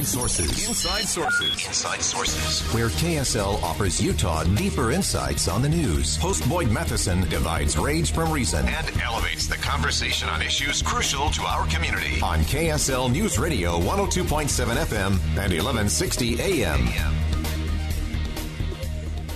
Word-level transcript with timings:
Inside 0.00 0.18
Sources. 0.18 0.66
Inside 0.68 1.04
Sources. 1.04 1.66
Inside 1.66 2.00
Sources. 2.00 2.72
Where 2.72 2.88
KSL 2.88 3.62
offers 3.62 4.00
Utah 4.00 4.44
deeper 4.44 4.92
insights 4.92 5.46
on 5.46 5.60
the 5.60 5.68
news. 5.68 6.16
Host 6.16 6.48
Boyd 6.48 6.70
Matheson 6.70 7.28
divides 7.28 7.76
rage 7.76 8.10
from 8.10 8.32
reason 8.32 8.66
and 8.66 8.98
elevates 9.02 9.46
the 9.46 9.56
conversation 9.56 10.26
on 10.30 10.40
issues 10.40 10.80
crucial 10.80 11.28
to 11.28 11.42
our 11.42 11.66
community. 11.66 12.18
On 12.22 12.38
KSL 12.38 13.12
News 13.12 13.38
Radio 13.38 13.78
102.7 13.78 14.48
FM 14.86 15.10
and 15.36 15.52
1160 15.52 16.40
AM. 16.40 16.88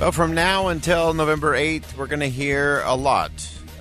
Well, 0.00 0.12
from 0.12 0.32
now 0.32 0.68
until 0.68 1.12
November 1.12 1.52
8th, 1.52 1.94
we're 1.94 2.06
going 2.06 2.20
to 2.20 2.30
hear 2.30 2.80
a 2.86 2.94
lot 2.94 3.32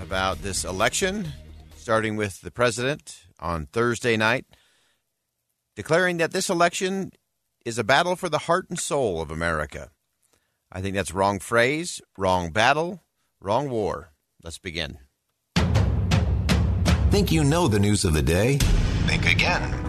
about 0.02 0.42
this 0.42 0.66
election, 0.66 1.32
starting 1.78 2.18
with 2.18 2.42
the 2.42 2.52
president 2.52 3.24
on 3.40 3.68
Thursday 3.68 4.18
night 4.18 4.46
declaring 5.76 6.18
that 6.18 6.32
this 6.32 6.50
election 6.50 7.12
is 7.66 7.78
a 7.78 7.84
battle 7.84 8.16
for 8.16 8.30
the 8.30 8.40
heart 8.40 8.66
and 8.70 8.80
soul 8.80 9.22
of 9.22 9.32
America. 9.32 9.90
I 10.72 10.82
think 10.82 10.96
that's 10.96 11.14
wrong 11.14 11.40
phrase, 11.40 12.02
wrong 12.18 12.52
battle, 12.52 13.04
wrong 13.40 13.70
war. 13.70 14.12
Let's 14.44 14.58
begin. 14.58 14.98
Think 17.10 17.32
you 17.32 17.44
know 17.44 17.68
the 17.68 17.80
news 17.80 18.06
of 18.06 18.14
the 18.14 18.24
day? 18.24 18.58
Think 19.06 19.28
again. 19.28 19.80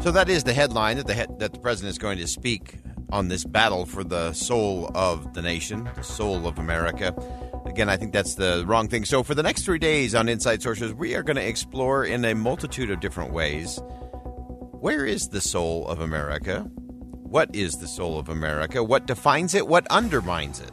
So 0.00 0.12
that 0.12 0.28
is 0.28 0.44
the 0.44 0.52
headline 0.52 0.96
that 0.98 1.08
the 1.08 1.14
he- 1.14 1.26
that 1.38 1.52
the 1.52 1.58
president 1.58 1.90
is 1.90 1.98
going 1.98 2.18
to 2.18 2.28
speak 2.28 2.76
on 3.10 3.28
this 3.28 3.44
battle 3.44 3.84
for 3.84 4.04
the 4.04 4.32
soul 4.32 4.90
of 4.94 5.34
the 5.34 5.42
nation, 5.42 5.90
the 5.96 6.02
soul 6.02 6.46
of 6.46 6.58
America. 6.58 7.12
Again, 7.66 7.88
I 7.88 7.96
think 7.96 8.12
that's 8.12 8.36
the 8.36 8.64
wrong 8.66 8.86
thing. 8.86 9.04
So 9.04 9.22
for 9.22 9.34
the 9.34 9.42
next 9.42 9.64
3 9.64 9.78
days 9.78 10.14
on 10.14 10.28
Inside 10.28 10.62
Sources, 10.62 10.94
we 10.94 11.14
are 11.14 11.22
going 11.22 11.36
to 11.36 11.46
explore 11.46 12.04
in 12.04 12.24
a 12.24 12.34
multitude 12.34 12.90
of 12.90 13.00
different 13.00 13.32
ways 13.32 13.80
where 14.80 15.04
is 15.04 15.28
the 15.28 15.40
soul 15.40 15.88
of 15.88 15.98
America? 15.98 16.60
What 16.60 17.52
is 17.52 17.74
the 17.78 17.88
soul 17.88 18.16
of 18.16 18.28
America? 18.28 18.82
What 18.82 19.06
defines 19.06 19.54
it? 19.54 19.66
What 19.66 19.86
undermines 19.88 20.60
it? 20.60 20.70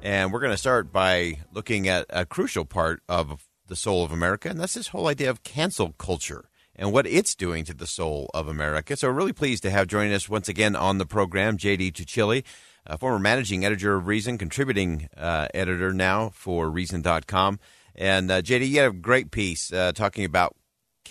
And 0.00 0.32
we're 0.32 0.40
going 0.40 0.52
to 0.52 0.56
start 0.58 0.92
by 0.92 1.40
looking 1.52 1.88
at 1.88 2.06
a 2.08 2.24
crucial 2.24 2.64
part 2.64 3.02
of 3.08 3.48
the 3.66 3.74
soul 3.74 4.04
of 4.04 4.12
America, 4.12 4.48
and 4.48 4.60
that's 4.60 4.74
this 4.74 4.88
whole 4.88 5.08
idea 5.08 5.28
of 5.28 5.42
cancel 5.42 5.92
culture 5.92 6.48
and 6.76 6.92
what 6.92 7.06
it's 7.06 7.34
doing 7.34 7.64
to 7.64 7.74
the 7.74 7.86
soul 7.86 8.30
of 8.32 8.46
America. 8.46 8.96
So, 8.96 9.08
really 9.08 9.32
pleased 9.32 9.64
to 9.64 9.70
have 9.70 9.88
joining 9.88 10.12
us 10.12 10.28
once 10.28 10.48
again 10.48 10.76
on 10.76 10.98
the 10.98 11.06
program 11.06 11.58
JD 11.58 11.92
Tuccille, 11.92 12.44
a 12.86 12.96
former 12.96 13.18
managing 13.18 13.64
editor 13.64 13.96
of 13.96 14.06
Reason, 14.06 14.38
contributing 14.38 15.08
uh, 15.16 15.48
editor 15.52 15.92
now 15.92 16.30
for 16.30 16.70
Reason.com. 16.70 17.58
And 17.94 18.30
uh, 18.30 18.40
JD, 18.40 18.68
you 18.68 18.78
had 18.78 18.90
a 18.90 18.94
great 18.94 19.32
piece 19.32 19.72
uh, 19.72 19.92
talking 19.92 20.24
about 20.24 20.56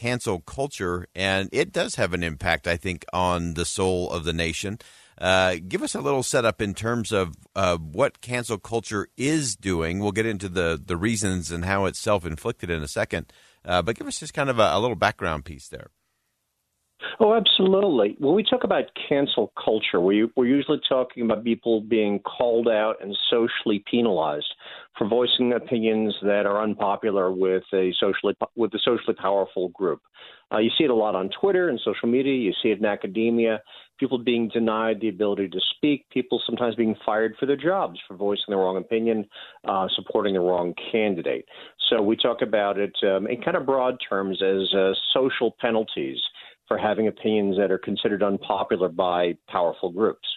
cancel 0.01 0.39
culture, 0.39 1.05
and 1.13 1.47
it 1.51 1.71
does 1.71 1.93
have 1.95 2.15
an 2.15 2.23
impact, 2.23 2.67
I 2.67 2.75
think, 2.75 3.05
on 3.13 3.53
the 3.53 3.65
soul 3.65 4.09
of 4.09 4.23
the 4.23 4.33
nation. 4.33 4.79
Uh, 5.19 5.57
give 5.67 5.83
us 5.83 5.93
a 5.93 6.01
little 6.01 6.23
setup 6.23 6.59
in 6.59 6.73
terms 6.73 7.11
of 7.11 7.35
uh, 7.55 7.77
what 7.77 8.19
cancel 8.19 8.57
culture 8.57 9.09
is 9.15 9.55
doing. 9.55 9.99
We'll 9.99 10.11
get 10.11 10.25
into 10.25 10.49
the, 10.49 10.81
the 10.83 10.97
reasons 10.97 11.51
and 11.51 11.63
how 11.65 11.85
it's 11.85 11.99
self 11.99 12.25
inflicted 12.25 12.71
in 12.71 12.81
a 12.81 12.87
second, 12.87 13.31
uh, 13.63 13.83
but 13.83 13.95
give 13.95 14.07
us 14.07 14.19
just 14.19 14.33
kind 14.33 14.49
of 14.49 14.57
a, 14.57 14.71
a 14.73 14.79
little 14.79 14.95
background 14.95 15.45
piece 15.45 15.67
there. 15.67 15.91
Oh, 17.19 17.35
absolutely. 17.35 18.15
When 18.17 18.33
we 18.33 18.43
talk 18.43 18.63
about 18.63 18.85
cancel 19.07 19.53
culture, 19.63 19.99
we, 19.99 20.27
we're 20.35 20.47
usually 20.47 20.81
talking 20.89 21.23
about 21.23 21.43
people 21.43 21.81
being 21.81 22.19
called 22.19 22.67
out 22.67 22.95
and 23.01 23.15
socially 23.29 23.83
penalized 23.89 24.53
for 24.97 25.07
voicing 25.07 25.53
opinions 25.53 26.15
that 26.21 26.45
are 26.45 26.61
unpopular 26.61 27.31
with 27.31 27.63
a 27.73 27.93
socially 27.99 28.35
with 28.55 28.73
a 28.73 28.79
socially 28.79 29.15
powerful 29.15 29.69
group. 29.69 30.01
Uh, 30.53 30.57
you 30.57 30.69
see 30.77 30.83
it 30.83 30.89
a 30.89 30.95
lot 30.95 31.15
on 31.15 31.29
Twitter 31.39 31.69
and 31.69 31.79
social 31.83 32.09
media. 32.09 32.33
You 32.33 32.51
see 32.61 32.69
it 32.69 32.79
in 32.79 32.85
academia. 32.85 33.61
People 33.99 34.17
being 34.17 34.49
denied 34.49 34.99
the 34.99 35.07
ability 35.07 35.47
to 35.49 35.59
speak. 35.75 36.09
People 36.09 36.41
sometimes 36.45 36.75
being 36.75 36.95
fired 37.05 37.35
for 37.39 37.45
their 37.45 37.55
jobs 37.55 37.99
for 38.07 38.17
voicing 38.17 38.45
the 38.49 38.57
wrong 38.57 38.77
opinion, 38.77 39.25
uh, 39.67 39.87
supporting 39.95 40.33
the 40.33 40.39
wrong 40.39 40.73
candidate. 40.91 41.45
So 41.89 42.01
we 42.01 42.17
talk 42.17 42.41
about 42.41 42.77
it 42.77 42.95
um, 43.03 43.27
in 43.27 43.41
kind 43.41 43.55
of 43.55 43.65
broad 43.65 43.97
terms 44.07 44.41
as 44.41 44.73
uh, 44.73 44.91
social 45.13 45.55
penalties 45.61 46.17
for 46.67 46.77
having 46.77 47.07
opinions 47.07 47.57
that 47.57 47.71
are 47.71 47.77
considered 47.77 48.23
unpopular 48.23 48.89
by 48.89 49.35
powerful 49.49 49.91
groups. 49.91 50.27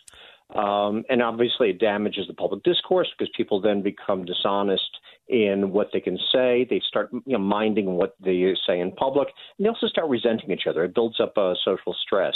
Um, 0.55 1.05
and 1.09 1.22
obviously, 1.22 1.71
it 1.71 1.78
damages 1.78 2.27
the 2.28 2.34
public 2.34 2.62
discourse 2.65 3.09
because 3.16 3.32
people 3.37 3.60
then 3.60 3.82
become 3.82 4.25
dishonest 4.25 4.99
in 5.28 5.72
what 5.72 5.88
they 5.93 6.00
can 6.00 6.19
say. 6.32 6.66
They 6.69 6.82
start 6.87 7.10
you 7.12 7.22
know, 7.27 7.38
minding 7.38 7.94
what 7.94 8.15
they 8.22 8.54
say 8.66 8.78
in 8.78 8.93
public, 8.93 9.28
and 9.59 9.65
they 9.65 9.69
also 9.69 9.87
start 9.87 10.09
resenting 10.09 10.50
each 10.50 10.66
other. 10.69 10.84
It 10.84 10.94
builds 10.94 11.19
up 11.19 11.37
uh, 11.37 11.54
social 11.65 11.94
stress. 11.94 12.34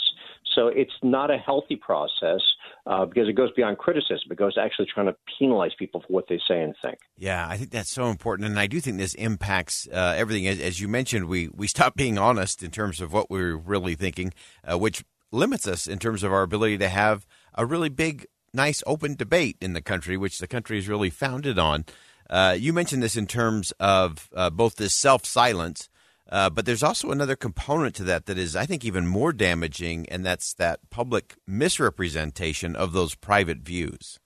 So 0.54 0.68
it's 0.68 0.92
not 1.02 1.30
a 1.30 1.36
healthy 1.36 1.76
process 1.76 2.41
uh, 2.86 3.04
because 3.04 3.28
it 3.28 3.34
goes 3.34 3.50
beyond 3.52 3.78
criticism. 3.78 4.30
It 4.30 4.38
goes 4.38 4.56
actually 4.58 4.86
trying 4.92 5.06
to 5.06 5.16
penalize 5.38 5.72
people 5.78 6.00
for 6.00 6.08
what 6.08 6.24
they 6.28 6.41
say 6.48 6.62
and 6.62 6.74
think. 6.82 6.98
Yeah, 7.16 7.47
I 7.47 7.56
think 7.56 7.70
that's 7.70 7.91
so 7.91 8.06
important, 8.06 8.48
and 8.48 8.58
I 8.58 8.66
do 8.66 8.80
think 8.80 8.97
this 8.97 9.14
impacts 9.14 9.86
uh, 9.92 10.14
everything. 10.16 10.47
As, 10.48 10.58
as, 10.58 10.80
you 10.80 10.88
mentioned, 10.88 11.26
we 11.26 11.48
we 11.48 11.68
stop 11.68 11.94
being 11.94 12.18
honest 12.18 12.62
in 12.62 12.70
terms 12.70 13.00
of 13.00 13.12
what 13.12 13.30
we're 13.30 13.56
really 13.56 13.94
thinking, 13.94 14.32
uh, 14.64 14.78
which 14.78 15.04
limits 15.30 15.68
us 15.68 15.86
in 15.86 15.98
terms 15.98 16.22
of 16.22 16.32
our 16.32 16.42
ability 16.42 16.78
to 16.78 16.88
have 16.88 17.26
a 17.54 17.66
really 17.66 17.88
big, 17.88 18.26
nice, 18.53 18.82
open 18.86 19.14
debate 19.14 19.56
in 19.60 19.72
the 19.72 19.82
country, 19.82 20.16
which 20.16 20.38
the 20.38 20.47
country 20.47 20.78
is 20.78 20.88
really 20.88 21.10
founded 21.10 21.59
on. 21.59 21.84
Uh, 22.31 22.56
you 22.59 22.72
mentioned 22.72 23.03
this 23.03 23.16
in 23.16 23.26
terms 23.26 23.72
of 23.81 24.28
uh, 24.34 24.50
both 24.50 24.76
this 24.76 24.94
self 24.94 25.25
silence, 25.25 25.88
uh, 26.31 26.50
but 26.50 26.66
there's 26.66 26.82
also 26.82 27.10
another 27.10 27.36
component 27.36 27.94
to 27.94 28.04
that 28.04 28.26
that 28.26 28.36
is, 28.36 28.54
I 28.54 28.66
think, 28.66 28.84
even 28.84 29.06
more 29.06 29.32
damaging, 29.32 30.06
and 30.10 30.25
that's 30.25 30.53
that 30.54 30.81
public 30.91 31.36
misrepresentation 31.47 32.76
of 32.76 32.92
those 32.92 33.14
private 33.14 33.59
views. 33.59 34.19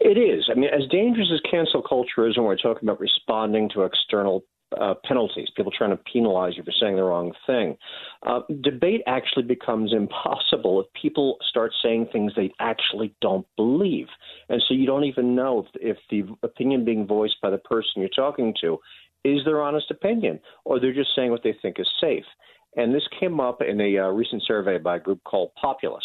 It 0.00 0.16
is. 0.16 0.48
I 0.50 0.54
mean, 0.54 0.70
as 0.72 0.88
dangerous 0.90 1.28
as 1.32 1.40
cancel 1.50 1.82
culture 1.82 2.26
is 2.26 2.36
when 2.36 2.46
we're 2.46 2.56
talking 2.56 2.88
about 2.88 3.00
responding 3.00 3.68
to 3.74 3.82
external 3.82 4.42
uh, 4.78 4.94
penalties, 5.04 5.48
people 5.56 5.72
trying 5.76 5.90
to 5.90 5.96
penalize 5.96 6.56
you 6.56 6.62
for 6.62 6.72
saying 6.72 6.96
the 6.96 7.02
wrong 7.02 7.32
thing. 7.46 7.76
Uh, 8.26 8.40
debate 8.60 9.02
actually 9.06 9.42
becomes 9.42 9.92
impossible 9.96 10.80
if 10.80 10.86
people 11.00 11.36
start 11.48 11.72
saying 11.82 12.08
things 12.12 12.32
they 12.36 12.52
actually 12.60 13.14
don't 13.20 13.46
believe. 13.56 14.06
And 14.48 14.62
so 14.66 14.74
you 14.74 14.86
don't 14.86 15.04
even 15.04 15.34
know 15.34 15.66
if, 15.74 15.96
if 15.96 15.96
the 16.10 16.32
opinion 16.42 16.84
being 16.84 17.06
voiced 17.06 17.40
by 17.42 17.50
the 17.50 17.58
person 17.58 17.92
you're 17.96 18.08
talking 18.08 18.54
to 18.60 18.78
is 19.24 19.44
their 19.44 19.62
honest 19.62 19.90
opinion 19.90 20.40
or 20.64 20.80
they're 20.80 20.94
just 20.94 21.14
saying 21.14 21.30
what 21.30 21.42
they 21.42 21.54
think 21.60 21.78
is 21.78 21.88
safe. 22.00 22.24
And 22.76 22.94
this 22.94 23.06
came 23.18 23.40
up 23.40 23.60
in 23.62 23.80
a 23.80 23.98
uh, 23.98 24.08
recent 24.08 24.42
survey 24.46 24.78
by 24.78 24.96
a 24.96 25.00
group 25.00 25.22
called 25.24 25.50
Populace, 25.60 26.04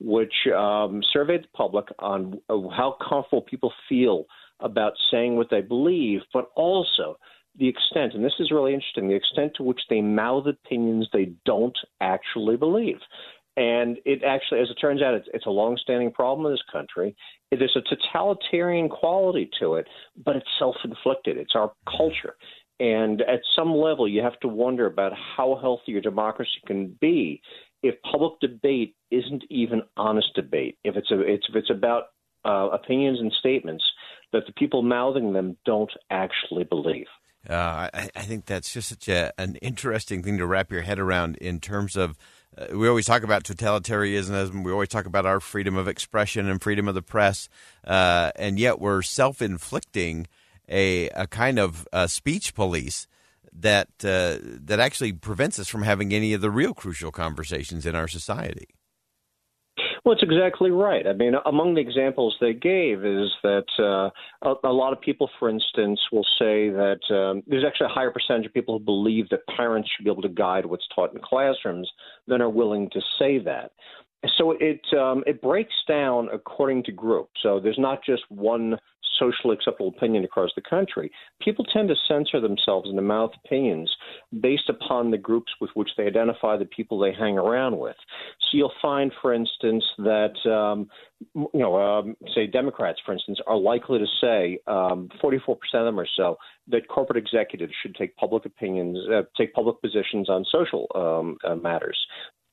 which 0.00 0.34
um, 0.54 1.02
surveyed 1.12 1.44
the 1.44 1.48
public 1.54 1.86
on 2.00 2.40
how 2.48 2.96
comfortable 3.08 3.42
people 3.42 3.72
feel 3.88 4.24
about 4.58 4.92
saying 5.10 5.36
what 5.36 5.48
they 5.50 5.60
believe, 5.60 6.20
but 6.32 6.50
also 6.56 7.16
the 7.58 7.68
extent, 7.68 8.14
and 8.14 8.24
this 8.24 8.34
is 8.38 8.50
really 8.50 8.74
interesting, 8.74 9.08
the 9.08 9.14
extent 9.14 9.52
to 9.56 9.62
which 9.62 9.80
they 9.88 10.00
mouth 10.00 10.46
opinions 10.46 11.08
they 11.12 11.32
don't 11.44 11.76
actually 12.00 12.56
believe. 12.56 12.98
And 13.56 13.98
it 14.04 14.22
actually, 14.22 14.60
as 14.60 14.70
it 14.70 14.76
turns 14.80 15.02
out, 15.02 15.14
it's, 15.14 15.28
it's 15.34 15.46
a 15.46 15.50
longstanding 15.50 16.12
problem 16.12 16.46
in 16.46 16.52
this 16.52 16.62
country. 16.72 17.16
There's 17.50 17.76
a 17.76 17.94
totalitarian 17.94 18.88
quality 18.88 19.50
to 19.60 19.74
it, 19.74 19.86
but 20.24 20.36
it's 20.36 20.46
self 20.58 20.76
inflicted. 20.84 21.36
It's 21.36 21.54
our 21.54 21.72
culture. 21.84 22.36
And 22.78 23.20
at 23.22 23.40
some 23.54 23.74
level, 23.74 24.08
you 24.08 24.22
have 24.22 24.38
to 24.40 24.48
wonder 24.48 24.86
about 24.86 25.12
how 25.36 25.58
healthy 25.60 25.92
your 25.92 26.00
democracy 26.00 26.62
can 26.66 26.96
be 27.00 27.42
if 27.82 27.96
public 28.10 28.34
debate 28.40 28.94
isn't 29.10 29.44
even 29.50 29.82
honest 29.96 30.28
debate. 30.34 30.78
If 30.84 30.96
it's 30.96 31.10
a, 31.10 31.20
it's, 31.20 31.46
if 31.48 31.56
it's 31.56 31.70
about 31.70 32.04
uh, 32.44 32.68
opinions 32.72 33.20
and 33.20 33.32
statements 33.38 33.84
that 34.32 34.46
the 34.46 34.52
people 34.52 34.82
mouthing 34.82 35.32
them 35.32 35.56
don't 35.66 35.92
actually 36.10 36.64
believe. 36.64 37.06
Uh, 37.48 37.88
I, 37.94 38.10
I, 38.14 38.22
think 38.22 38.44
that's 38.44 38.72
just 38.72 38.90
such 38.90 39.08
a, 39.08 39.32
an 39.38 39.56
interesting 39.56 40.22
thing 40.22 40.36
to 40.38 40.46
wrap 40.46 40.70
your 40.70 40.82
head 40.82 40.98
around 40.98 41.36
in 41.36 41.60
terms 41.60 41.96
of. 41.96 42.18
Uh, 42.56 42.76
we 42.76 42.88
always 42.88 43.06
talk 43.06 43.22
about 43.22 43.44
totalitarianism. 43.44 44.62
We 44.62 44.72
always 44.72 44.88
talk 44.88 45.06
about 45.06 45.24
our 45.24 45.40
freedom 45.40 45.76
of 45.76 45.88
expression 45.88 46.48
and 46.48 46.60
freedom 46.60 46.86
of 46.86 46.94
the 46.94 47.02
press, 47.02 47.48
uh, 47.86 48.32
and 48.36 48.58
yet 48.58 48.78
we're 48.78 49.02
self-inflicting 49.02 50.26
a, 50.68 51.08
a 51.10 51.26
kind 51.26 51.58
of 51.58 51.88
uh, 51.92 52.06
speech 52.08 52.54
police 52.54 53.06
that 53.52 53.88
uh, 54.04 54.36
that 54.42 54.80
actually 54.80 55.12
prevents 55.12 55.58
us 55.58 55.68
from 55.68 55.82
having 55.82 56.12
any 56.12 56.32
of 56.32 56.40
the 56.40 56.50
real 56.50 56.74
crucial 56.74 57.10
conversations 57.10 57.86
in 57.86 57.94
our 57.94 58.08
society. 58.08 58.68
Well, 60.04 60.14
it's 60.14 60.22
exactly 60.22 60.70
right. 60.70 61.06
I 61.06 61.12
mean, 61.12 61.34
among 61.44 61.74
the 61.74 61.80
examples 61.80 62.34
they 62.40 62.54
gave 62.54 63.04
is 63.04 63.30
that 63.42 63.66
uh, 63.78 64.10
a, 64.48 64.68
a, 64.68 64.72
lot 64.72 64.92
of 64.94 65.00
people, 65.00 65.28
for 65.38 65.50
instance, 65.50 66.00
will 66.10 66.26
say 66.38 66.70
that 66.70 67.00
um, 67.10 67.42
there's 67.46 67.64
actually 67.64 67.86
a 67.86 67.94
higher 67.94 68.10
percentage 68.10 68.46
of 68.46 68.54
people 68.54 68.78
who 68.78 68.84
believe 68.84 69.28
that 69.28 69.46
parents 69.54 69.90
should 69.94 70.04
be 70.04 70.10
able 70.10 70.22
to 70.22 70.28
guide 70.28 70.64
what's 70.64 70.86
taught 70.94 71.14
in 71.14 71.20
classrooms 71.22 71.90
than 72.26 72.40
are 72.40 72.48
willing 72.48 72.88
to 72.90 73.00
say 73.18 73.38
that. 73.40 73.72
So 74.36 74.54
it 74.60 74.80
um, 74.98 75.24
it 75.26 75.40
breaks 75.40 75.74
down 75.88 76.28
according 76.32 76.84
to 76.84 76.92
group. 76.92 77.30
So 77.42 77.58
there's 77.58 77.78
not 77.78 78.04
just 78.04 78.22
one 78.28 78.76
socially 79.20 79.54
acceptable 79.54 79.88
opinion 79.88 80.24
across 80.24 80.50
the 80.56 80.62
country. 80.62 81.10
People 81.40 81.64
tend 81.64 81.88
to 81.88 81.94
censor 82.08 82.40
themselves 82.40 82.88
and 82.88 82.98
the 82.98 83.02
mouth 83.02 83.30
opinions 83.44 83.94
based 84.40 84.68
upon 84.68 85.10
the 85.10 85.18
groups 85.18 85.52
with 85.60 85.70
which 85.74 85.90
they 85.96 86.06
identify 86.06 86.56
the 86.56 86.64
people 86.64 86.98
they 86.98 87.12
hang 87.12 87.38
around 87.38 87.78
with. 87.78 87.96
You'll 88.52 88.72
find, 88.82 89.12
for 89.20 89.32
instance, 89.32 89.84
that 89.98 90.34
um, 90.50 90.88
you 91.34 91.48
know, 91.60 91.76
um, 91.76 92.16
say 92.34 92.46
Democrats, 92.46 92.98
for 93.04 93.12
instance, 93.12 93.38
are 93.46 93.56
likely 93.56 93.98
to 93.98 94.06
say 94.20 94.58
um, 94.66 95.08
44% 95.22 95.56
of 95.74 95.84
them 95.84 96.00
or 96.00 96.06
so 96.16 96.36
that 96.68 96.88
corporate 96.88 97.18
executives 97.18 97.72
should 97.82 97.94
take 97.94 98.16
public 98.16 98.46
opinions, 98.46 98.98
uh, 99.12 99.22
take 99.36 99.52
public 99.52 99.80
positions 99.80 100.28
on 100.28 100.44
social 100.50 100.86
um, 100.94 101.36
uh, 101.44 101.54
matters 101.54 101.98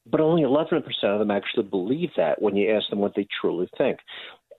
but 0.09 0.21
only 0.21 0.43
11% 0.43 0.83
of 1.03 1.19
them 1.19 1.31
actually 1.31 1.63
believe 1.63 2.09
that 2.15 2.41
when 2.41 2.55
you 2.55 2.73
ask 2.73 2.89
them 2.89 2.99
what 2.99 3.13
they 3.15 3.27
truly 3.41 3.67
think. 3.77 3.99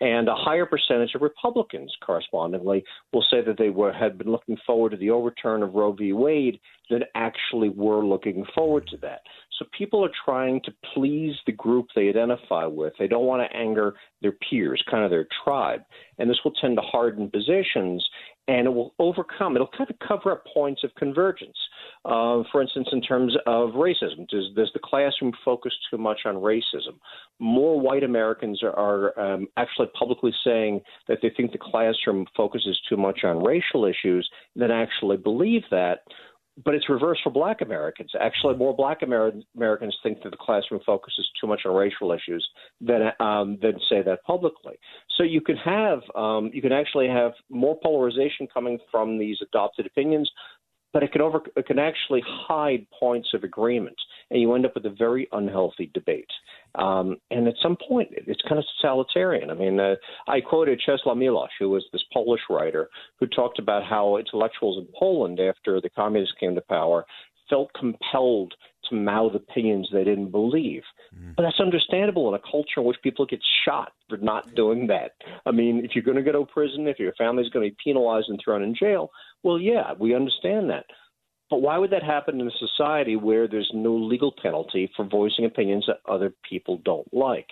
And 0.00 0.29
a 0.29 0.35
higher 0.35 0.64
percentage 0.64 1.14
of 1.14 1.23
Republicans, 1.23 1.93
correspondingly, 2.05 2.85
will 3.12 3.25
say 3.29 3.40
that 3.44 3.58
they 3.58 3.70
were, 3.70 3.93
had 3.93 4.17
been 4.17 4.31
looking 4.31 4.56
forward 4.64 4.90
to 4.90 4.96
the 4.96 5.11
overturn 5.11 5.62
of 5.62 5.75
Roe 5.75 5.93
v. 5.93 6.12
Wade 6.12 6.61
than 6.88 7.02
actually 7.17 7.69
were 7.69 8.05
looking 8.05 8.44
forward 8.55 8.87
to 8.88 8.96
that. 8.99 9.23
So 9.58 9.66
people 9.76 10.05
are 10.05 10.10
trying 10.25 10.60
to 10.64 10.72
please 10.94 11.34
the 11.46 11.52
group 11.52 11.87
they 11.94 12.08
identify 12.08 12.64
with. 12.66 12.93
They 12.99 13.08
don't 13.08 13.26
want 13.26 13.43
to 13.43 13.56
anger 13.56 13.94
their 14.22 14.32
peers, 14.32 14.82
kind 14.88 15.05
of 15.05 15.10
their 15.10 15.26
tribe. 15.44 15.81
And 16.19 16.31
this 16.31 16.38
will 16.44 16.52
tend 16.52 16.76
to 16.76 16.82
harden 16.82 17.31
positions 17.31 18.06
and 18.49 18.66
it 18.66 18.70
will 18.70 18.94
overcome, 18.99 19.55
it'll 19.55 19.69
kind 19.76 19.90
of 19.90 19.96
cover 19.99 20.32
up 20.32 20.43
points 20.55 20.82
of 20.82 20.94
convergence. 20.94 21.56
Uh, 22.06 22.43
for 22.50 22.62
instance, 22.62 22.88
in 22.93 23.02
terms 23.02 23.37
of 23.46 23.70
racism, 23.72 24.26
does, 24.31 24.46
does 24.56 24.70
the 24.72 24.81
classroom 24.82 25.34
focus 25.44 25.72
too 25.90 25.99
much 25.99 26.20
on 26.25 26.37
racism? 26.37 26.96
More 27.38 27.78
white 27.78 28.02
Americans 28.02 28.62
are, 28.62 28.72
are 28.72 29.20
um, 29.20 29.49
actually 29.58 29.88
publicly 29.99 30.32
saying 30.43 30.81
that 31.08 31.19
they 31.20 31.31
think 31.37 31.52
the 31.52 31.58
classroom 31.58 32.25
focuses 32.34 32.81
too 32.88 32.96
much 32.96 33.20
on 33.22 33.44
racial 33.44 33.84
issues 33.84 34.28
than 34.56 34.70
actually 34.70 35.19
believe 35.19 35.62
that 35.70 36.04
but 36.64 36.75
it's 36.75 36.88
reversed 36.88 37.22
for 37.22 37.31
black 37.31 37.60
Americans. 37.60 38.10
Actually, 38.20 38.56
more 38.56 38.75
black 38.75 38.99
Amer- 39.02 39.32
Americans 39.56 39.96
think 40.02 40.22
that 40.22 40.31
the 40.31 40.37
classroom 40.37 40.81
focuses 40.84 41.28
too 41.40 41.46
much 41.46 41.62
on 41.64 41.75
racial 41.75 42.12
issues 42.12 42.46
than 42.81 43.10
um, 43.20 43.58
than 43.62 43.75
say 43.88 44.02
that 44.02 44.22
publicly. 44.25 44.78
So 45.16 45.22
you 45.22 45.40
can 45.40 45.56
have 45.56 46.00
um, 46.14 46.50
you 46.52 46.62
can 46.62 46.72
actually 46.72 47.08
have 47.08 47.32
more 47.50 47.78
polarization 47.82 48.46
coming 48.52 48.78
from 48.90 49.19
these 49.19 49.38
adopted 49.43 49.87
opinions, 49.87 50.31
but 50.93 51.02
it 51.02 51.12
can 51.12 51.20
over 51.20 51.40
it 51.56 51.67
can 51.67 51.79
actually 51.79 52.23
hide 52.26 52.87
points 52.99 53.29
of 53.35 53.44
agreement, 53.44 53.96
and 54.31 54.40
you 54.40 54.55
end 54.55 54.67
up 54.67 54.75
with 54.75 54.87
a 54.87 54.90
very 54.90 55.29
unhealthy 55.32 55.90
debate. 55.94 56.31
Um, 56.75 57.17
and 57.31 57.49
at 57.49 57.55
some 57.62 57.76
point, 57.88 58.08
it's 58.12 58.43
kind 58.49 58.58
of 58.58 58.64
totalitarian. 58.81 59.50
I 59.50 59.55
mean, 59.55 59.81
uh, 59.81 59.94
I 60.29 60.40
quoted 60.40 60.81
Czesław 60.87 61.17
Miłosz, 61.17 61.49
who 61.58 61.70
was 61.70 61.85
this 61.93 62.05
Polish 62.12 62.43
writer 62.50 62.88
who 63.19 63.26
talked 63.26 63.58
about 63.58 63.85
how 63.85 64.17
intellectuals 64.17 64.79
in 64.79 64.87
Poland, 64.99 65.40
after 65.40 65.81
the 65.81 65.90
communists 65.90 66.35
came 66.38 66.55
to 66.55 66.61
power, 66.62 67.05
felt 67.49 67.70
compelled 67.79 68.55
to 68.88 68.94
mouth 68.94 69.35
opinions 69.35 69.88
they 69.93 70.05
didn't 70.05 70.31
believe. 70.31 70.82
Mm. 71.17 71.37
But 71.37 71.43
that's 71.43 71.61
understandable 71.61 72.29
in 72.29 72.35
a 72.35 72.50
culture 72.50 72.79
in 72.79 72.85
which 72.85 72.99
people 73.02 73.26
get 73.26 73.40
shot 73.64 73.93
for 74.08 74.19
not 74.19 74.55
doing 74.55 74.87
that. 74.88 75.12
I 75.46 75.50
mean, 75.50 75.85
if 75.85 75.93
you're 75.94 76.05
going 76.05 76.17
to 76.17 76.23
go 76.23 76.32
to 76.32 76.52
prison, 76.52 76.87
if 76.87 76.99
your 76.99 77.12
family's 77.14 77.50
going 77.50 77.69
to 77.69 77.70
be 77.70 77.76
penalized 77.82 78.29
and 78.29 78.38
thrown 78.43 78.62
in 78.62 78.75
jail, 78.75 79.11
well, 79.43 79.58
yeah, 79.58 79.93
we 79.99 80.14
understand 80.14 80.70
that. 80.70 80.87
But 81.50 81.62
why 81.62 81.79
would 81.79 81.90
that 81.93 82.02
happen 82.02 82.40
in 82.40 82.46
a 82.46 82.50
society 82.58 83.17
where 83.17 83.49
there's 83.49 83.70
no 83.73 83.94
legal 83.94 84.35
penalty 84.43 84.90
for 84.94 85.05
voicing 85.05 85.46
opinions 85.46 85.85
that 85.87 86.00
other 86.11 86.35
people 86.49 86.81
don't 86.85 87.12
like? 87.12 87.46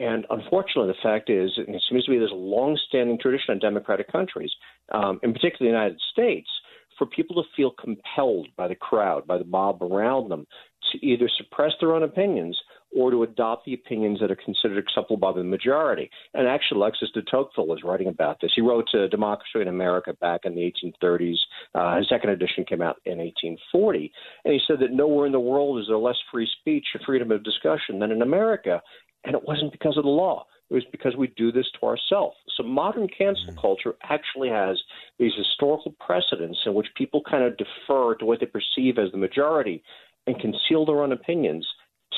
And 0.00 0.26
unfortunately, 0.30 0.92
the 0.92 1.08
fact 1.08 1.28
is, 1.28 1.52
and 1.56 1.74
it 1.74 1.82
seems 1.88 2.04
to 2.04 2.10
be 2.10 2.18
this 2.18 2.30
long-standing 2.32 3.18
tradition 3.18 3.52
in 3.52 3.58
democratic 3.58 4.10
countries, 4.10 4.50
um, 4.92 5.18
in 5.22 5.32
particular 5.32 5.70
the 5.70 5.76
United 5.76 6.00
States, 6.12 6.48
for 6.96 7.06
people 7.06 7.40
to 7.42 7.48
feel 7.56 7.70
compelled 7.70 8.48
by 8.56 8.68
the 8.68 8.74
crowd, 8.74 9.26
by 9.26 9.38
the 9.38 9.44
mob 9.44 9.82
around 9.82 10.30
them, 10.30 10.46
to 10.92 11.04
either 11.04 11.28
suppress 11.36 11.72
their 11.80 11.94
own 11.94 12.02
opinions 12.02 12.58
or 12.96 13.10
to 13.10 13.22
adopt 13.22 13.66
the 13.66 13.74
opinions 13.74 14.18
that 14.20 14.30
are 14.30 14.36
considered 14.36 14.78
acceptable 14.78 15.16
by 15.16 15.32
the 15.32 15.44
majority. 15.44 16.10
And 16.34 16.48
actually, 16.48 16.80
Alexis 16.80 17.10
de 17.12 17.22
Tocqueville 17.22 17.66
was 17.66 17.82
writing 17.84 18.08
about 18.08 18.38
this. 18.40 18.52
He 18.54 18.62
wrote 18.62 18.88
uh, 18.94 19.08
Democracy 19.08 19.60
in 19.60 19.68
America 19.68 20.14
back 20.20 20.40
in 20.44 20.54
the 20.54 20.72
1830s. 21.02 21.36
Uh, 21.74 21.98
his 21.98 22.08
second 22.08 22.30
edition 22.30 22.64
came 22.64 22.80
out 22.80 22.96
in 23.04 23.18
1840. 23.18 24.10
And 24.44 24.54
he 24.54 24.60
said 24.66 24.78
that 24.80 24.92
nowhere 24.92 25.26
in 25.26 25.32
the 25.32 25.40
world 25.40 25.80
is 25.80 25.86
there 25.88 25.98
less 25.98 26.16
free 26.32 26.48
speech 26.60 26.86
or 26.94 27.00
freedom 27.04 27.30
of 27.30 27.44
discussion 27.44 27.98
than 27.98 28.10
in 28.10 28.22
America. 28.22 28.80
And 29.24 29.34
it 29.34 29.42
wasn't 29.44 29.72
because 29.72 29.96
of 29.96 30.04
the 30.04 30.10
law. 30.10 30.46
It 30.70 30.74
was 30.74 30.84
because 30.92 31.16
we 31.16 31.28
do 31.28 31.50
this 31.50 31.66
to 31.80 31.86
ourselves. 31.86 32.36
So 32.56 32.62
modern 32.62 33.08
cancel 33.08 33.46
mm-hmm. 33.46 33.60
culture 33.60 33.94
actually 34.02 34.50
has 34.50 34.78
these 35.18 35.32
historical 35.34 35.94
precedents 35.98 36.58
in 36.66 36.74
which 36.74 36.88
people 36.94 37.22
kind 37.28 37.42
of 37.42 37.56
defer 37.56 38.14
to 38.16 38.26
what 38.26 38.40
they 38.40 38.46
perceive 38.46 38.98
as 38.98 39.10
the 39.12 39.18
majority 39.18 39.82
and 40.28 40.38
conceal 40.38 40.84
their 40.84 41.02
own 41.02 41.10
opinions 41.10 41.66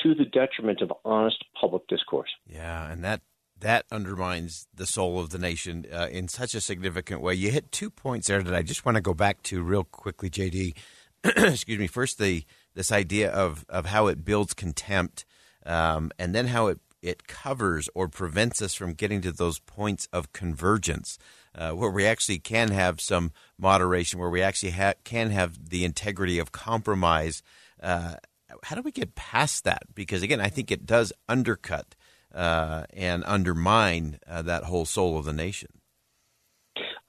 to 0.03 0.13
the 0.13 0.25
detriment 0.25 0.81
of 0.81 0.91
honest 1.05 1.43
public 1.59 1.87
discourse. 1.87 2.29
Yeah, 2.45 2.91
and 2.91 3.03
that 3.03 3.21
that 3.59 3.85
undermines 3.91 4.67
the 4.73 4.85
soul 4.85 5.19
of 5.19 5.29
the 5.29 5.37
nation 5.37 5.85
uh, 5.93 6.07
in 6.11 6.27
such 6.27 6.53
a 6.53 6.61
significant 6.61 7.21
way. 7.21 7.35
You 7.35 7.51
hit 7.51 7.71
two 7.71 7.89
points 7.89 8.27
there 8.27 8.41
that 8.41 8.53
I 8.53 8.63
just 8.63 8.85
want 8.85 8.95
to 8.95 9.01
go 9.01 9.13
back 9.13 9.43
to 9.43 9.61
real 9.61 9.83
quickly, 9.83 10.29
JD. 10.29 10.75
Excuse 11.23 11.79
me. 11.79 11.87
First, 11.87 12.17
the 12.17 12.43
this 12.73 12.91
idea 12.91 13.31
of 13.31 13.65
of 13.69 13.87
how 13.87 14.07
it 14.07 14.25
builds 14.25 14.53
contempt, 14.53 15.25
um, 15.65 16.11
and 16.19 16.35
then 16.35 16.47
how 16.47 16.67
it 16.67 16.79
it 17.01 17.27
covers 17.27 17.89
or 17.95 18.07
prevents 18.07 18.61
us 18.61 18.73
from 18.73 18.93
getting 18.93 19.21
to 19.21 19.31
those 19.31 19.59
points 19.59 20.07
of 20.11 20.33
convergence. 20.33 21.17
Uh, 21.53 21.71
where 21.71 21.89
we 21.89 22.05
actually 22.05 22.39
can 22.39 22.71
have 22.71 23.01
some 23.01 23.29
moderation, 23.57 24.17
where 24.17 24.29
we 24.29 24.41
actually 24.41 24.71
ha- 24.71 24.93
can 25.03 25.31
have 25.31 25.69
the 25.69 25.83
integrity 25.83 26.39
of 26.39 26.53
compromise 26.53 27.43
uh, 27.81 28.15
how 28.63 28.75
do 28.75 28.81
we 28.81 28.91
get 28.91 29.15
past 29.15 29.63
that? 29.63 29.83
Because 29.93 30.23
again, 30.23 30.41
I 30.41 30.49
think 30.49 30.71
it 30.71 30.85
does 30.85 31.13
undercut 31.27 31.95
uh, 32.33 32.85
and 32.93 33.23
undermine 33.25 34.19
uh, 34.27 34.41
that 34.43 34.63
whole 34.63 34.85
soul 34.85 35.17
of 35.17 35.25
the 35.25 35.33
nation. 35.33 35.69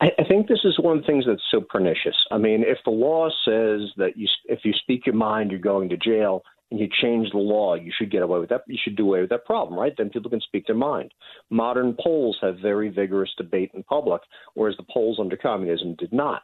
I, 0.01 0.07
I 0.19 0.25
think 0.29 0.49
this 0.49 0.61
is 0.65 0.79
one 0.79 0.99
of 0.99 1.03
the 1.03 1.07
things 1.07 1.25
that's 1.27 1.43
so 1.51 1.61
pernicious. 1.61 2.17
I 2.31 2.39
mean, 2.39 2.65
if 2.67 2.79
the 2.85 2.91
law 2.91 3.29
says 3.45 3.91
that 3.97 4.17
you, 4.17 4.27
if 4.47 4.61
you 4.65 4.73
speak 4.73 5.07
your 5.07 5.15
mind, 5.15 5.51
you're 5.51 5.61
going 5.61 5.89
to 5.91 5.97
jail, 5.97 6.43
and 6.73 6.81
you 6.81 6.89
change 7.03 7.31
the 7.31 7.39
law, 7.39 7.75
you 7.75 7.93
should 7.97 8.11
get 8.11 8.23
away 8.23 8.41
with 8.41 8.49
that. 8.49 8.63
You 8.67 8.79
should 8.83 8.97
do 8.97 9.07
away 9.07 9.21
with 9.21 9.29
that 9.29 9.45
problem, 9.45 9.79
right? 9.79 9.93
Then 9.97 10.09
people 10.09 10.31
can 10.31 10.41
speak 10.41 10.67
their 10.67 10.75
mind. 10.75 11.13
Modern 11.51 11.95
Poles 12.03 12.39
have 12.41 12.61
very 12.61 12.89
vigorous 12.89 13.31
debate 13.37 13.71
in 13.75 13.83
public, 13.83 14.23
whereas 14.55 14.77
the 14.79 14.87
Poles 14.91 15.19
under 15.21 15.37
communism 15.37 15.95
did 15.99 16.15
not. 16.15 16.43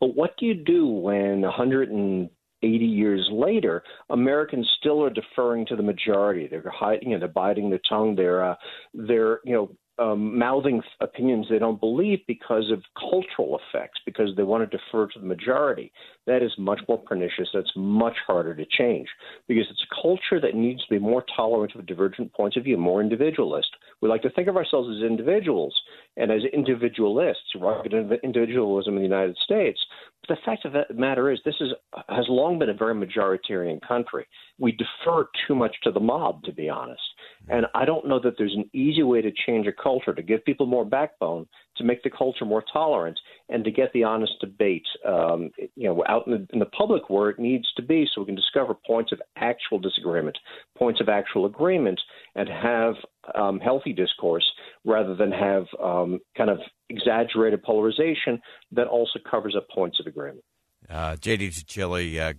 But 0.00 0.14
what 0.14 0.36
do 0.38 0.46
you 0.46 0.54
do 0.54 0.86
when 0.86 1.40
100 1.40 1.90
and 1.90 2.30
80 2.64 2.84
years 2.84 3.28
later, 3.30 3.82
Americans 4.10 4.68
still 4.78 5.04
are 5.04 5.10
deferring 5.10 5.66
to 5.66 5.76
the 5.76 5.82
majority. 5.82 6.46
They're 6.46 6.64
hiding, 6.66 7.10
they're 7.18 7.28
biting 7.28 7.68
their 7.68 7.80
tongue. 7.88 8.16
They're, 8.16 8.44
uh, 8.44 8.54
they're, 8.94 9.40
you 9.44 9.52
know, 9.52 9.70
um, 9.98 10.38
mouthing 10.38 10.82
opinions 11.00 11.46
they 11.48 11.58
don't 11.58 11.80
believe 11.80 12.20
because 12.26 12.70
of 12.70 12.82
cultural 12.98 13.58
effects, 13.58 14.00
because 14.04 14.30
they 14.36 14.42
want 14.42 14.68
to 14.68 14.76
defer 14.76 15.06
to 15.06 15.18
the 15.18 15.26
majority. 15.26 15.92
That 16.26 16.42
is 16.42 16.52
much 16.58 16.80
more 16.88 16.98
pernicious. 16.98 17.48
That's 17.54 17.70
much 17.76 18.16
harder 18.26 18.54
to 18.54 18.66
change 18.66 19.08
because 19.46 19.66
it's 19.70 19.84
a 19.90 20.02
culture 20.02 20.40
that 20.40 20.54
needs 20.54 20.82
to 20.82 20.90
be 20.90 20.98
more 20.98 21.24
tolerant 21.36 21.74
of 21.74 21.86
divergent 21.86 22.32
points 22.32 22.56
of 22.56 22.64
view, 22.64 22.76
more 22.76 23.00
individualist. 23.00 23.68
We 24.00 24.08
like 24.08 24.22
to 24.22 24.30
think 24.30 24.48
of 24.48 24.56
ourselves 24.56 24.88
as 24.96 25.08
individuals 25.08 25.74
and 26.16 26.30
as 26.30 26.42
individualists, 26.52 27.54
rugged 27.60 27.94
individualism 28.22 28.94
in 28.94 29.02
the 29.02 29.08
United 29.08 29.36
States. 29.44 29.78
But 30.20 30.36
the 30.36 30.40
fact 30.44 30.64
of 30.64 30.72
the 30.72 30.84
matter 30.94 31.30
is, 31.30 31.38
this 31.44 31.56
is 31.60 31.70
has 32.08 32.24
long 32.28 32.58
been 32.58 32.70
a 32.70 32.74
very 32.74 32.94
majoritarian 32.94 33.80
country. 33.86 34.26
We 34.58 34.72
defer 34.72 35.28
too 35.46 35.54
much 35.54 35.76
to 35.84 35.90
the 35.90 36.00
mob, 36.00 36.42
to 36.44 36.52
be 36.52 36.68
honest. 36.68 37.02
And 37.48 37.66
I 37.74 37.84
don't 37.84 38.06
know 38.06 38.18
that 38.20 38.34
there's 38.38 38.54
an 38.54 38.70
easy 38.72 39.02
way 39.02 39.20
to 39.20 39.30
change 39.46 39.66
a 39.66 39.72
culture, 39.72 40.14
to 40.14 40.22
give 40.22 40.44
people 40.44 40.66
more 40.66 40.84
backbone, 40.84 41.46
to 41.76 41.84
make 41.84 42.02
the 42.02 42.10
culture 42.10 42.44
more 42.44 42.64
tolerant, 42.72 43.18
and 43.48 43.64
to 43.64 43.70
get 43.70 43.92
the 43.92 44.04
honest 44.04 44.32
debate, 44.40 44.86
um, 45.06 45.50
you 45.76 45.88
know, 45.88 46.02
out 46.08 46.26
in 46.26 46.32
the, 46.32 46.46
in 46.52 46.58
the 46.58 46.66
public 46.66 47.10
where 47.10 47.28
it 47.30 47.38
needs 47.38 47.66
to 47.76 47.82
be, 47.82 48.06
so 48.12 48.20
we 48.20 48.26
can 48.26 48.34
discover 48.34 48.74
points 48.86 49.12
of 49.12 49.20
actual 49.36 49.78
disagreement, 49.78 50.38
points 50.76 51.00
of 51.00 51.08
actual 51.08 51.46
agreement, 51.46 52.00
and 52.34 52.48
have 52.48 52.94
um, 53.34 53.60
healthy 53.60 53.92
discourse 53.92 54.48
rather 54.84 55.14
than 55.14 55.32
have 55.32 55.64
um, 55.82 56.20
kind 56.36 56.50
of 56.50 56.58
exaggerated 56.88 57.62
polarization 57.62 58.40
that 58.72 58.86
also 58.86 59.18
covers 59.30 59.54
up 59.56 59.66
points 59.74 59.98
of 60.00 60.06
agreement. 60.06 60.44
Uh, 60.88 61.16
JD 61.16 61.48
Tuccille, 61.48 62.20
uh, 62.20 62.34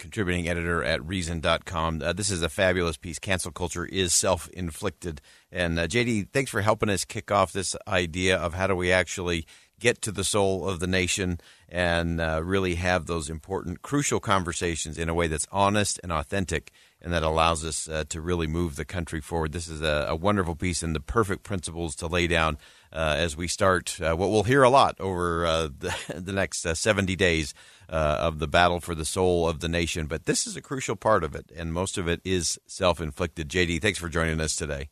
contributing 0.00 0.48
editor 0.48 0.82
at 0.82 1.04
Reason.com. 1.04 2.02
Uh, 2.02 2.12
this 2.12 2.30
is 2.30 2.42
a 2.42 2.48
fabulous 2.48 2.96
piece. 2.96 3.20
Cancel 3.20 3.52
culture 3.52 3.84
is 3.84 4.12
self 4.12 4.48
inflicted. 4.48 5.20
And 5.52 5.78
uh, 5.78 5.86
JD, 5.86 6.30
thanks 6.32 6.50
for 6.50 6.62
helping 6.62 6.88
us 6.88 7.04
kick 7.04 7.30
off 7.30 7.52
this 7.52 7.76
idea 7.86 8.36
of 8.36 8.54
how 8.54 8.66
do 8.66 8.74
we 8.74 8.90
actually 8.90 9.46
get 9.78 10.02
to 10.02 10.12
the 10.12 10.24
soul 10.24 10.68
of 10.68 10.80
the 10.80 10.86
nation 10.86 11.40
and 11.68 12.20
uh, 12.20 12.40
really 12.42 12.74
have 12.74 13.06
those 13.06 13.30
important, 13.30 13.82
crucial 13.82 14.20
conversations 14.20 14.98
in 14.98 15.08
a 15.08 15.14
way 15.14 15.26
that's 15.26 15.46
honest 15.52 16.00
and 16.02 16.12
authentic 16.12 16.70
and 17.02 17.12
that 17.12 17.22
allows 17.22 17.64
us 17.64 17.88
uh, 17.88 18.04
to 18.08 18.20
really 18.20 18.46
move 18.46 18.76
the 18.76 18.84
country 18.84 19.20
forward. 19.20 19.52
This 19.52 19.68
is 19.68 19.80
a, 19.80 20.06
a, 20.08 20.16
wonderful 20.16 20.54
piece 20.54 20.82
and 20.82 20.94
the 20.94 21.00
perfect 21.00 21.42
principles 21.42 21.96
to 21.96 22.06
lay 22.06 22.26
down 22.26 22.58
as 22.92 23.36
we 23.36 23.48
start 23.48 24.00
uh, 24.00 24.14
what 24.14 24.30
we'll 24.30 24.42
hear 24.42 24.62
a 24.62 24.70
lot 24.70 24.96
over 25.00 25.46
uh, 25.46 25.68
the, 25.78 25.94
the, 26.20 26.32
next 26.32 26.64
uh, 26.66 26.74
70 26.74 27.16
days 27.16 27.54
uh, 27.88 28.18
of 28.20 28.38
the 28.38 28.48
battle 28.48 28.80
for 28.80 28.94
the 28.94 29.04
soul 29.04 29.48
of 29.48 29.60
the 29.60 29.68
nation. 29.68 30.06
But 30.06 30.26
this 30.26 30.46
is 30.46 30.56
a 30.56 30.62
crucial 30.62 30.96
part 30.96 31.24
of 31.24 31.34
it, 31.34 31.50
and 31.56 31.72
most 31.72 31.98
of 31.98 32.08
it 32.08 32.20
is 32.24 32.58
self 32.66 33.00
inflicted. 33.00 33.48
JD, 33.48 33.82
thanks 33.82 33.98
for 33.98 34.08
joining 34.08 34.40
us 34.40 34.56
today. 34.56 34.88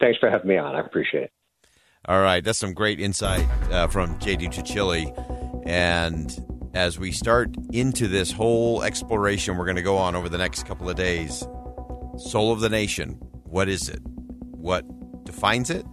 Thanks 0.00 0.18
for 0.18 0.28
having 0.28 0.48
me 0.48 0.58
on. 0.58 0.74
I 0.74 0.80
appreciate 0.80 1.24
it. 1.24 1.32
All 2.06 2.20
right, 2.20 2.44
that's 2.44 2.58
some 2.58 2.74
great 2.74 3.00
insight 3.00 3.46
uh, 3.70 3.86
from 3.88 4.18
JD 4.18 4.52
Tuccille. 4.52 5.64
And 5.66 6.36
as 6.74 6.98
we 6.98 7.12
start 7.12 7.54
into 7.72 8.08
this 8.08 8.30
whole 8.30 8.82
exploration 8.82 9.56
we're 9.56 9.64
going 9.64 9.76
to 9.76 9.82
go 9.82 9.96
on 9.96 10.14
over 10.14 10.28
the 10.28 10.36
next 10.36 10.66
couple 10.66 10.90
of 10.90 10.96
days, 10.96 11.46
soul 12.18 12.52
of 12.52 12.60
the 12.60 12.68
nation, 12.68 13.12
what 13.44 13.68
is 13.68 13.88
it? 13.88 14.00
What 14.04 14.84
defines 15.24 15.70
it? 15.70 15.86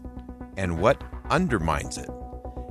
And 0.58 0.79
what 0.79 1.01
undermines 1.29 1.98
it? 1.98 2.10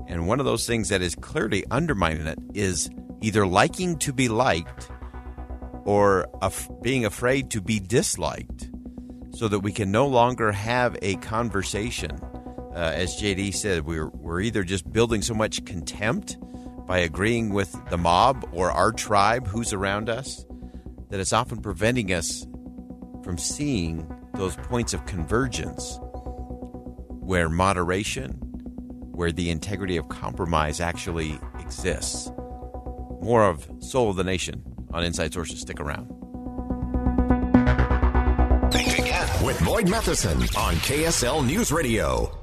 And 0.09 0.27
one 0.27 0.41
of 0.41 0.47
those 0.47 0.67
things 0.67 0.89
that 0.89 1.03
is 1.03 1.15
clearly 1.15 1.65
undermining 1.71 2.27
it 2.27 2.39
is 2.55 2.91
either 3.21 3.47
liking 3.47 3.97
to 3.99 4.13
be 4.13 4.29
liked 4.29 4.89
or 5.85 6.27
af- 6.43 6.69
being 6.83 7.05
afraid 7.05 7.51
to 7.51 7.61
be 7.61 7.79
disliked 7.79 8.71
so 9.33 9.49
that 9.49 9.61
we 9.61 9.73
can 9.73 9.91
no 9.91 10.07
longer 10.07 10.53
have 10.53 10.97
a 11.03 11.17
conversation. 11.17 12.11
Uh, 12.75 12.93
as 12.95 13.21
JD 13.21 13.55
said, 13.55 13.85
we're, 13.87 14.09
we're 14.09 14.41
either 14.41 14.65
just 14.65 14.91
building 14.93 15.23
so 15.23 15.35
much 15.35 15.65
contempt 15.65 16.37
by 16.87 16.99
agreeing 16.99 17.51
with 17.51 17.75
the 17.91 17.97
mob 17.97 18.49
or 18.53 18.73
our 18.73 18.93
tribe 18.93 19.47
who's 19.47 19.73
around 19.73 20.09
us 20.09 20.45
that 21.11 21.21
it's 21.21 21.33
often 21.33 21.61
preventing 21.61 22.13
us 22.13 22.47
from 23.23 23.39
seeing 23.39 24.09
those 24.35 24.57
points 24.57 24.93
of 24.93 25.05
convergence 25.07 25.99
where 27.31 27.49
moderation, 27.49 28.33
where 29.13 29.31
the 29.31 29.51
integrity 29.51 29.97
of 29.97 30.09
compromise 30.09 30.81
actually 30.81 31.39
exists. 31.61 32.29
More 33.23 33.45
of 33.45 33.71
Soul 33.79 34.11
of 34.11 34.17
the 34.17 34.25
Nation 34.25 34.65
on 34.93 35.05
Inside 35.05 35.33
Sources. 35.33 35.61
Stick 35.61 35.79
around. 35.79 36.09
Think 38.73 38.99
again 38.99 39.45
with 39.45 39.65
Boyd 39.65 39.89
Matheson 39.89 40.39
on 40.57 40.75
KSL 40.83 41.47
News 41.47 41.71
Radio. 41.71 42.37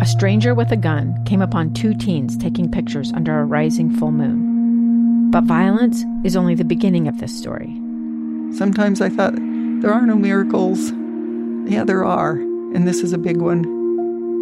A 0.00 0.04
stranger 0.04 0.52
with 0.52 0.72
a 0.72 0.76
gun 0.76 1.24
came 1.24 1.40
upon 1.40 1.72
two 1.72 1.94
teens 1.94 2.36
taking 2.36 2.72
pictures 2.72 3.12
under 3.12 3.38
a 3.38 3.44
rising 3.44 3.88
full 3.98 4.10
moon. 4.10 5.30
But 5.30 5.44
violence 5.44 6.02
is 6.24 6.34
only 6.34 6.56
the 6.56 6.64
beginning 6.64 7.06
of 7.06 7.20
this 7.20 7.38
story. 7.38 7.72
Sometimes 8.50 9.00
I 9.00 9.10
thought, 9.10 9.36
there 9.36 9.92
are 9.92 10.04
no 10.04 10.16
miracles. 10.16 10.90
Yeah, 11.70 11.84
there 11.84 12.04
are, 12.04 12.32
and 12.32 12.88
this 12.88 12.98
is 12.98 13.12
a 13.12 13.18
big 13.18 13.36
one. 13.36 13.77